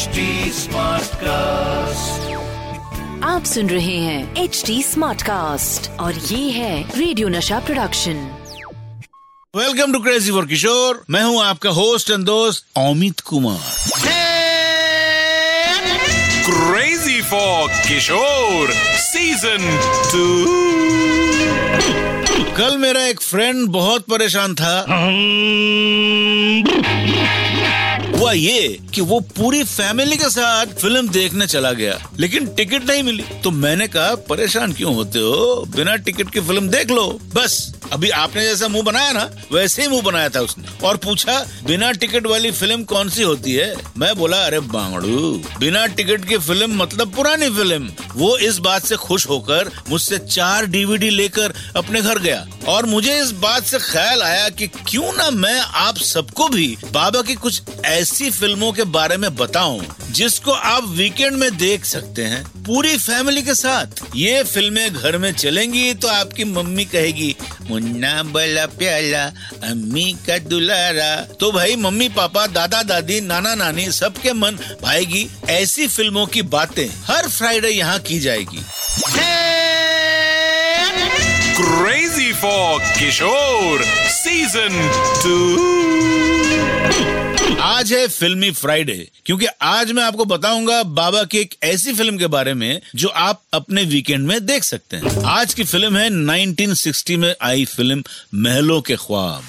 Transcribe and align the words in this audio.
HD 0.00 0.20
cast 1.14 2.30
आप 3.24 3.44
सुन 3.44 3.70
रहे 3.70 3.96
हैं 3.96 4.36
एच 4.36 4.62
डी 4.66 4.82
स्मार्ट 4.82 5.22
कास्ट 5.22 5.90
और 6.00 6.14
ये 6.14 6.50
है 6.50 6.98
radio 6.98 7.28
Nasha 7.28 7.58
production 7.58 8.22
welcome 9.54 9.92
to 9.92 9.98
crazy 9.98 10.30
for 10.30 10.46
Kishore 10.46 11.02
मैं 11.10 11.22
हूँ 11.22 11.42
आपका 11.42 11.70
होस्ट 11.70 12.10
एंड 12.10 12.24
दोस्त 12.26 12.66
Amit 12.78 13.20
Kumar 13.20 13.74
crazy 16.46 17.20
for 17.22 17.68
Kishore 17.88 18.72
season 19.00 19.68
two 20.12 20.26
कल 22.56 22.78
मेरा 22.78 23.04
एक 23.06 23.20
फ्रेंड 23.20 23.68
बहुत 23.68 24.04
परेशान 24.10 24.54
था। 24.54 24.74
हुआ 28.20 28.32
ये 28.32 28.78
कि 28.94 29.00
वो 29.00 29.18
पूरी 29.36 29.62
फैमिली 29.64 30.16
के 30.16 30.28
साथ 30.30 30.66
फ़िल्म 30.66 31.08
देखने 31.08 31.46
चला 31.46 31.72
गया, 31.72 31.98
लेकिन 32.18 32.46
टिकट 32.46 32.88
नहीं 32.90 33.02
मिली। 33.02 33.22
तो 33.44 33.50
मैंने 33.50 33.86
कहा, 33.88 34.14
परेशान 34.28 34.72
क्यों 34.72 34.94
होते 34.94 35.18
हो? 35.18 35.64
बिना 35.76 35.96
टिकट 35.96 36.30
की 36.30 36.40
फ़िल्म 36.40 36.68
देख 36.68 36.90
लो, 36.90 37.06
बस। 37.34 37.74
अभी 37.92 38.10
आपने 38.10 38.42
जैसा 38.42 38.68
मुँह 38.68 38.84
बनाया 38.84 39.12
ना, 39.12 39.30
वैसे 39.52 39.82
ही 39.82 39.88
मुँह 39.88 40.02
बनाया 40.02 40.28
था 40.28 40.40
उसने। 40.40 40.86
और 40.86 40.96
पूछा, 40.96 41.46
बिना 41.66 41.92
टिकट 41.92 42.26
वाली 42.26 42.50
फ़िल्म 42.50 42.84
कौन 42.84 43.08
सी 43.08 43.22
होती 43.22 43.54
है? 43.54 43.74
मैं 43.98 44.14
बोला, 44.16 44.36
अरे 44.36 44.60
बांगड़ू, 44.60 45.42
बिना 45.58 45.86
टिकट 45.86 46.24
की 46.24 46.38
फ़िल्म 46.38 46.82
मतलब 46.82 47.14
पुरानी 47.14 47.48
फ़िल्म। 47.50 47.92
वो 48.14 48.36
इस 48.38 48.58
बात 48.58 48.84
से 48.84 48.96
खुश 48.96 49.28
होकर 49.28 49.70
मुझसे 49.88 50.18
चार 50.18 50.66
डीवीडी 50.66 51.10
लेकर 51.10 51.54
अपने 51.76 52.02
घर 52.02 52.18
गया। 52.18 52.46
और 52.68 52.86
मुझे 52.86 53.20
इस 53.20 53.30
बात 53.30 53.64
से 53.64 53.78
ख्याल 53.78 54.22
आया 54.22 54.48
कि 54.48 54.66
क्यों 54.66 55.12
ना 55.12 55.30
मैं 55.30 55.60
आप 55.60 55.96
सबको 55.96 56.48
भी 56.48 56.76
बाबा 56.92 57.22
की 57.22 57.34
कुछ 57.34 57.62
ऐसी 57.84 58.30
फ़िल्मों 58.30 58.72
के 58.72 58.84
बारे 58.84 59.16
में 59.16 59.34
बताऊँ 59.36 59.80
जिसको 60.12 60.52
आप 60.52 60.84
वीकेंड 60.88 61.36
में 61.36 61.56
देख 61.56 61.84
सकते 61.84 62.22
हैं, 62.22 62.44
पूरी 62.66 62.96
फैमिली 62.98 63.42
के 63.42 63.54
साथ। 63.54 63.86
ये 64.16 64.42
फ़िल्में 64.44 64.92
घर 64.92 65.18
में 65.18 65.32
चलेंगी 65.32 65.94
तो 65.94 66.08
आपकी 66.08 66.44
मम्मी 66.44 66.84
कहेगी, 66.84 67.36
मुन्ना 67.70 68.22
बला 68.32 68.66
प्याला 68.78 69.24
अम्मी 69.70 70.12
का 70.26 70.38
दुलारा। 70.38 71.16
तो 71.40 71.52
भाई, 71.52 71.76
मम्मी, 71.76 72.08
पापा, 72.08 72.46
दादा, 72.46 72.82
दादी, 72.82 73.20
नाना, 73.20 73.54
नानी, 73.54 73.90
सबके 73.92 74.32
मन 74.32 74.58
भाएगी 74.82 75.28
ऐसी 75.50 75.86
फ़िल्मों 75.88 76.26
की 76.26 76.42
बातें 76.54 76.88
हर 77.06 77.28
फ्राइडे 77.28 77.68
यहाँ 77.68 77.98
की 78.00 78.18
जाएगी। 78.20 78.64
Crazy 81.60 82.32
for 82.32 82.80
Kishore 82.96 83.84
Season 84.12 84.72
2 85.22 87.29
आज 87.62 87.92
है 87.92 88.08
फिल्मी 88.08 88.50
फ्राइडे 88.50 89.10
क्योंकि 89.26 89.46
आज 89.62 89.92
मैं 89.92 90.02
आपको 90.02 90.24
बताऊँगा 90.24 90.82
बाबा 90.82 91.24
की 91.24 91.38
एक 91.38 91.54
ऐसी 91.62 91.92
फ़िल्म 91.92 92.18
के 92.18 92.26
बारे 92.26 92.54
में 92.54 92.80
जो 92.94 93.08
आप 93.08 93.42
अपने 93.52 93.82
वीकेंड 93.82 94.26
में 94.26 94.46
देख 94.46 94.64
सकते 94.64 94.96
हैं। 94.96 95.24
आज 95.24 95.54
की 95.54 95.64
फ़िल्म 95.64 95.96
है 95.96 96.08
1960 96.10 97.16
में 97.16 97.34
आई 97.42 97.64
फ़िल्म 97.64 98.04
महलों 98.34 98.80
के 98.80 98.96
ख्वाब। 98.96 99.42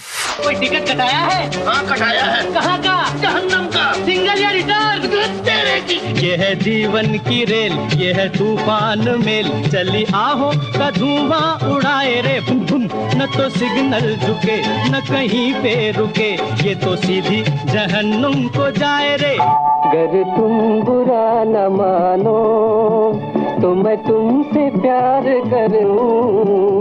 कोई 0.44 0.56
टिकट 0.56 0.90
कटाया 0.90 1.20
है? 1.20 1.66
हाँ 1.66 1.88
कटाया 1.88 2.26
है। 2.26 2.54
कहाँ 2.54 2.78
का? 2.82 3.18
जहन्नम 3.18 3.68
का। 3.68 3.94
सिंगल 3.94 4.42
या 4.42 4.52
रिटर्न? 4.52 5.51
तेरे 5.72 5.82
की 5.88 6.28
ये 6.28 6.36
है 6.36 6.54
जीवन 6.56 7.18
की 7.18 7.44
रेल 7.46 7.74
ये 7.96 8.12
है 8.14 8.28
तूफ़ान 8.30 9.00
मेल। 9.26 9.48
चली 9.70 10.04
आहो, 10.16 10.52
का 10.78 10.90
धुआँ 10.92 11.70
उड़ाए 11.70 12.20
रे। 12.22 12.40
भुम 12.40 12.60
भुम, 12.66 12.84
न 13.16 13.26
तो 13.38 13.48
सिग्नल 13.50 14.16
झुके, 14.16 14.58
न 14.90 15.02
कहीं 15.10 15.54
पे 15.54 15.92
रुके। 15.92 16.30
ये 16.68 16.76
तो 16.76 16.96
सीधी 16.96 17.42
जहन्नुम 17.72 18.48
को 18.48 18.70
जाए 18.72 19.16
रे। 19.16 19.34
अगर 19.38 20.24
तुम 20.36 20.60
बुरा 20.82 21.44
न 21.44 21.68
मानो 21.72 22.40
तो 23.62 23.74
मैं 23.76 23.98
तुमसे 23.98 24.70
प्यार 24.82 25.24
करूँ। 25.48 26.81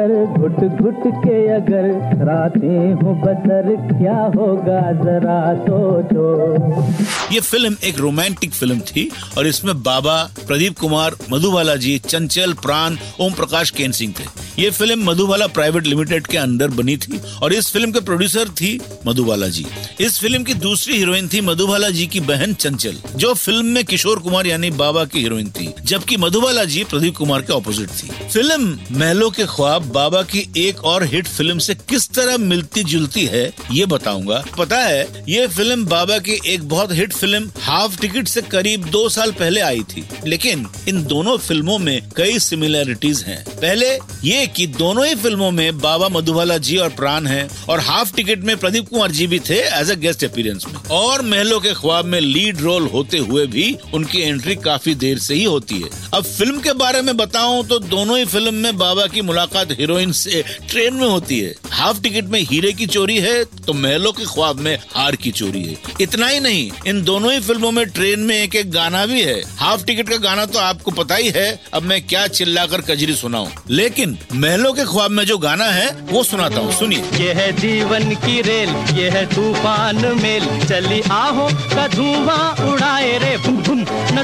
जिगर 0.00 0.24
घुट 0.38 0.80
घुट 0.80 1.06
के 1.24 1.36
अगर 1.54 1.86
रातें 2.24 2.92
हो 3.02 3.14
बसर 3.14 3.68
क्या 3.88 4.18
होगा 4.36 4.80
जरा 5.02 5.40
सोचो। 5.64 7.19
ये 7.32 7.40
फ़िल्म 7.40 7.76
एक 7.84 7.98
रोमांटिक 7.98 8.52
फ़िल्म 8.52 8.80
थी 8.80 9.08
और 9.38 9.46
इसमें 9.46 9.82
बाबा 9.82 10.22
प्रदीप 10.46 10.78
कुमार 10.78 11.16
मधुबाला 11.30 11.74
जी 11.76 11.98
चंचल, 12.00 12.52
प्राण, 12.54 12.96
ओम 13.20 13.32
प्रकाश, 13.34 13.70
केन 13.70 13.92
सिंह 13.92 14.14
थे। 14.18 14.24
ये 14.58 14.70
फ़िल्म 14.70 15.04
मधुबाला 15.04 15.46
प्राइवेट 15.48 15.86
लिमिटेड 15.86 16.26
के 16.26 16.36
अंदर 16.38 16.68
बनी 16.70 16.96
थी 16.96 17.20
और 17.42 17.52
इस 17.52 17.70
फ़िल्म 17.70 17.92
के 17.92 18.00
प्रोड्यूसर 18.00 18.48
थी 18.50 18.78
मधुबाला 19.06 19.48
जी 19.48 19.64
इस 20.00 20.18
फ़िल्म 20.20 20.42
की 20.44 20.54
दूसरी 20.56 20.96
हीरोइन 20.96 21.28
थी 21.28 21.40
मधुबाला 21.40 21.88
जी 21.90 22.06
की 22.06 22.20
बहन 22.22 22.54
चंचल, 22.54 22.96
जो 23.16 23.32
फ़िल्म 23.34 23.66
में 23.66 23.84
किशोर 23.84 24.18
कुमार 24.18 24.46
यानी 24.46 24.70
बाबा 24.72 25.04
की 25.04 25.20
हीरोइन 25.20 25.50
थी, 25.50 25.68
जबकि 25.84 26.16
मधुबाला 26.16 26.64
जी 26.64 26.84
प्रदीप 26.84 27.16
कुमार 27.16 27.42
के 27.42 27.52
ऑपोजिट 27.52 27.88
थी। 27.90 28.08
फ़िल्म 28.28 28.98
महलों 28.98 29.30
के 29.30 29.44
ख्वाब, 29.46 29.90
बाबा 29.92 30.22
की 30.24 30.46
एक 30.58 30.84
और 30.84 31.04
हिट 31.04 31.28
फ़िल्म 31.28 31.58
से 31.58 31.74
किस 31.74 32.08
तरह 32.10 32.38
मिलती 32.38 32.84
जुलती 32.84 33.24
है, 33.26 33.44
ये 33.72 33.86
बताऊँगा। 33.86 34.44
पता 34.58 34.78
है, 34.78 35.24
ये 35.28 35.46
फ़िल्म 35.48 35.84
बाबा 35.86 36.18
की 36.18 36.38
एक 36.46 36.68
बहुत 36.68 36.92
हिट 36.92 37.12
फ़िल्म 37.20 37.50
हाफ़ 37.60 37.98
टिकट 38.00 38.28
से 38.28 38.42
करीब 38.42 38.84
दो 38.90 39.08
साल 39.08 39.32
पहले 39.32 39.60
आई 39.60 39.80
थी, 39.86 40.04
लेकिन 40.26 40.66
इन 40.88 41.02
दोनों 41.04 41.36
फ़िल्मों 41.38 41.78
में 41.78 42.00
कई 42.16 42.38
सिमिलैरिटीज 42.40 43.22
हैं। 43.22 43.42
पहले 43.50 43.88
ये 44.24 44.46
कि 44.46 44.66
दोनों 44.68 45.06
ही 45.06 45.14
फ़िल्मों 45.16 45.50
में 45.50 45.78
बाबा 45.78 46.08
मधुबाला 46.10 46.56
जी 46.58 46.76
और 46.76 46.88
प्राण 46.90 47.26
हैं, 47.26 47.48
और 47.68 47.80
हाफ़ 47.80 48.14
टिकट 48.16 48.44
में 48.44 48.56
प्रदीप 48.56 48.88
कुमार 48.88 49.10
जी 49.10 49.26
भी 49.26 49.38
थे 49.40 49.58
एज 49.70 49.90
अ 49.90 49.94
गेस्ट 49.96 50.24
अपीयरेंस 50.24 50.64
में। 50.68 50.80
और 50.92 51.22
महलों 51.24 51.60
के 51.60 51.72
ख्वाब 51.74 52.04
में 52.04 52.20
लीड 52.20 52.60
रोल 52.60 52.86
होते 52.88 53.18
हुए 53.20 53.46
भी 53.48 53.76
उनकी 53.94 54.20
एंट्री 54.20 54.56
काफ़ी 54.58 54.94
देर 54.96 55.18
से 55.18 55.34
ही 55.34 55.44
होती 55.44 55.80
है। 55.80 55.88
अब 56.14 56.24
फ़िल्म 56.24 56.60
के 56.60 56.72
बारे 56.74 57.02
में 57.02 57.16
बताऊँ 57.16 57.64
तो 57.68 57.78
दोनों 57.80 58.18
ही 58.18 58.24
फ़िल्म 58.26 58.54
में 58.56 58.76
बाबा 58.78 59.06
की 59.06 59.22
मुलाकात 59.22 59.72
हीरोइन 59.78 60.12
से 60.14 60.42
ट्रेन 60.70 60.94
में 60.94 61.06
होती 61.06 61.38
है। 61.40 61.54
हाफ़ 61.72 62.00
टिकट 62.02 62.24
में 62.26 62.40
हीरे 62.42 62.72
की 62.72 62.86
चोरी 62.88 63.18
है 63.20 63.44
तो 63.66 63.72
महलों 63.74 64.12
के 64.12 64.24
ख्वाब 64.24 64.60
में 64.60 64.76
हार 64.94 65.16
की 65.16 65.30
चोरी 65.32 65.62
है। 65.62 65.76
इतना 66.00 66.26
ही 66.26 66.40
नहीं, 66.40 66.70
इन 66.86 67.02
दोनों 67.10 67.32
ही 67.32 67.40
फ़िल्मों 67.40 67.70
में 67.72 67.86
ट्रेन 67.86 68.20
में 68.20 68.42
एक 68.42 68.54
एक 68.56 68.70
गाना 68.70 69.06
भी 69.06 69.22
है। 69.22 69.42
हाफ़ 69.58 69.84
टिकट 69.84 70.08
का 70.08 70.16
गाना 70.16 70.44
तो 70.46 70.58
आपको 70.58 70.90
पता 70.90 71.14
ही 71.14 71.30
है। 71.30 71.60
अब 71.74 71.82
मैं 71.82 72.06
क्या 72.06 72.26
चिल्ला 72.26 72.66
कर 72.66 72.80
कजरी 72.80 73.14
सुनाऊ। 73.14 73.46
लेकिन 73.70 74.18
महलों 74.34 74.72
के 74.72 74.84
ख्वाब 74.84 75.10
में 75.10 75.24
जो 75.24 75.38
गाना 75.38 75.64
है, 75.64 75.88
वो 76.02 76.24
सुनाता 76.24 76.60
हूँ। 76.60 76.72
सुनिए। 76.72 76.98
ये 76.98 77.32
है 77.32 77.52
जीवन 77.52 78.14
की 78.14 78.40
रेल 78.42 78.68
ये 78.98 79.10
है 79.10 79.26
तूफ़ान 79.26 79.96
मेल। 79.96 80.46
चली 80.68 81.00
आहो 81.00 81.48
का 81.74 81.88
धुआँ 81.88 82.72
उड़ाए 82.72 83.18
रे। 83.18 83.29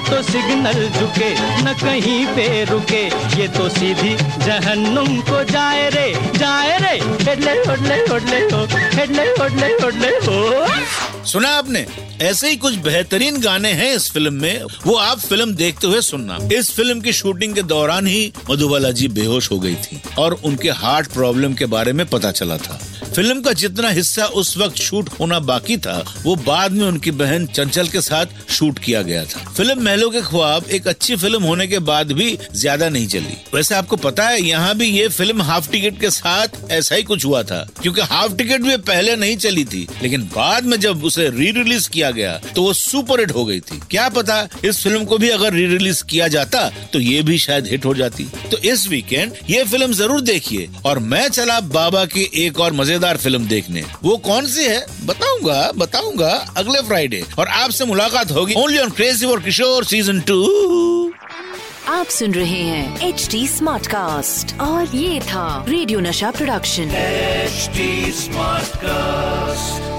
तो 0.06 0.22
सिग्नल 0.22 0.88
झुके, 0.88 1.30
न 1.62 1.74
कहीं 1.82 2.26
पे 2.26 2.64
रुके। 2.64 3.02
ये 3.40 3.48
तो 3.48 3.68
सीधी 3.68 4.14
जहन्नुम 4.44 5.20
को 5.20 5.42
जाए 5.44 5.88
रे 5.90 6.12
जाए 6.38 6.78
रे। 6.78 6.96
हेडले, 7.24 7.52
होडले 7.60 7.96
होडले 8.06 8.40
हो, 8.50 8.64
हेडले, 8.96 9.22
होडले 9.22 9.66
होडले 9.74 10.08
हो। 10.26 11.24
सुना 11.24 11.48
आपने? 11.48 11.86
ऐसे 12.22 12.48
ही 12.48 12.56
कुछ 12.56 12.74
बेहतरीन 12.74 13.40
गाने 13.40 13.72
हैं 13.72 13.92
इस 13.94 14.10
फ़िल्म 14.12 14.32
में, 14.32 14.62
वो 14.86 14.94
आप 14.94 15.18
फ़िल्म 15.18 15.54
देखते 15.54 15.86
हुए 15.86 16.00
सुनना। 16.00 16.38
इस 16.52 16.70
फ़िल्म 16.72 17.00
की 17.00 17.12
शूटिंग 17.12 17.54
के 17.54 17.62
दौरान 17.62 18.06
ही 18.06 18.32
मधुबाला 18.50 18.90
जी 18.90 19.08
बेहोश 19.08 19.50
हो 19.50 19.58
गई 19.58 19.74
थी 19.74 20.00
और 20.18 20.40
उनके 20.44 20.70
हार्ट 20.70 21.12
प्रॉब्लम 21.12 21.54
के 21.54 21.66
बारे 21.66 21.92
में 21.92 22.06
पता 22.06 22.30
चला 22.30 22.56
था। 22.58 22.80
फ़िल्म 23.16 23.40
का 23.42 23.52
जितना 23.52 23.88
हिस्सा 23.88 24.24
उस 24.36 24.56
वक्त 24.58 24.76
शूट 24.76 25.08
होना 25.10 25.38
बाकी 25.40 25.76
था, 25.76 26.22
वो 26.22 26.34
बाद 26.36 26.72
में 26.72 26.84
उनकी 26.86 27.10
बहन 27.12 27.46
चंचल 27.48 27.86
के 27.88 28.00
साथ 28.00 28.50
शूट 28.50 28.78
किया 28.78 29.00
गया 29.02 29.24
था। 29.24 29.44
फ़िल्म 29.46 29.84
महलों 29.84 30.10
के 30.10 30.20
ख्वाब, 30.22 30.64
एक 30.66 30.88
अच्छी 30.88 31.16
फ़िल्म 31.16 31.42
होने 31.42 31.66
के 31.66 31.78
बाद 31.80 32.12
भी 32.12 32.36
ज़्यादा 32.54 32.88
नहीं 32.88 33.06
चली। 33.06 33.36
वैसे 33.54 33.74
आपको 33.74 33.96
पता 33.98 34.26
है, 34.28 34.42
यहाँ 34.42 34.74
भी 34.76 34.86
ये 34.86 35.06
फ़िल्म 35.08 35.42
हाफ़ 35.42 35.70
टिकट 35.70 36.00
के 36.00 36.10
साथ 36.10 36.70
ऐसा 36.70 36.94
ही 36.94 37.02
कुछ 37.02 37.24
हुआ 37.24 37.42
था, 37.42 37.66
क्योंकि 37.82 38.00
हाफ़ 38.02 38.34
टिकट 38.36 38.62
भी 38.62 38.76
पहले 38.84 39.16
नहीं 39.16 39.36
चली 39.36 39.64
थी, 39.64 39.86
लेकिन 40.02 40.28
बाद 40.34 40.64
में 40.64 40.78
जब 40.80 41.04
उसे 41.04 41.28
री 41.30 41.50
रिलीज़ 41.52 41.88
किया 41.90 42.10
गया 42.10 42.36
तो 42.54 42.62
वो 42.62 42.72
सुपर 42.74 43.20
हिट 43.20 43.32
हो 43.32 43.44
गई 43.44 43.60
थी। 43.62 43.80
क्या 43.90 44.08
पता 44.10 44.40
इस 44.64 44.82
फ़िल्म 44.82 45.04
को 45.04 45.18
भी 45.18 45.30
अगर 45.30 45.52
री 45.54 45.66
रिलीज़ 45.68 46.04
किया 46.10 46.28
जाता 46.28 46.68
तो 46.92 47.00
ये 47.00 47.22
भी 47.22 47.38
शायद 47.38 47.66
हिट 47.70 47.84
हो 47.84 47.94
जाती। 47.94 48.28
तो 48.50 48.58
इस 48.66 48.86
वीकेंड 48.88 49.32
ये 49.50 49.64
फ़िल्म 49.64 49.92
ज़रूर 49.94 50.20
देखिए, 50.22 50.68
और 50.84 50.98
मैं 51.00 51.28
चला 51.30 51.60
बाबा 51.72 52.04
की 52.06 52.30
एक 52.44 52.60
और 52.60 52.72
मज़ेदार 52.74 53.04
फ़िल्म 53.14 53.46
देखने। 53.46 53.82
वो 54.02 54.16
कौन 54.16 54.46
सी 54.46 54.64
है? 54.64 54.86
बताऊँगा 55.04 55.72
बताऊँगा 55.76 56.54
अगले 56.56 56.80
फ्राइडे 56.80 57.24
और 57.38 57.46
आपसे 57.46 57.84
मुलाकात 57.84 58.30
होगी 58.30 58.54
ओनली 58.54 58.78
ऑन 58.78 58.90
क्रेजी 58.90 59.26
और 59.26 59.40
किशोर 59.40 59.84
सीज़न 59.84 60.20
टू 60.20 61.12
आप 61.88 62.06
सुन 62.06 62.32
रहे 62.34 62.62
हैं 62.62 63.08
एच 63.08 63.28
डी 63.30 63.48
स्मार्ट 63.48 63.86
कास्ट 63.86 64.60
और 64.60 64.96
ये 64.96 65.20
था 65.20 65.64
radio 65.68 66.00
Nasha 66.00 66.30
production 66.30 66.82
H 66.82 67.70
smart 68.16 68.66
Smartcast. 68.66 69.95